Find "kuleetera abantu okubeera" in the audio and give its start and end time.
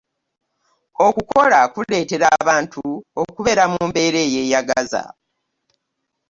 1.73-3.63